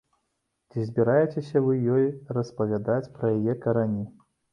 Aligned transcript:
Ці 0.69 0.85
збіраецеся 0.85 1.61
вы 1.65 1.75
ёй 1.95 2.05
распавядаць 2.37 3.11
пра 3.19 3.29
яе 3.35 3.55
карані? 3.67 4.03